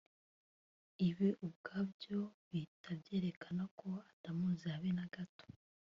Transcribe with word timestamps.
Ibi 1.07 1.27
ubwabyo 1.45 2.19
bihita 2.47 2.89
byerekana 3.01 3.63
ko 3.79 3.89
atamuzi 4.11 4.65
habe 4.73 4.89
na 4.97 5.07
gato 5.15 5.45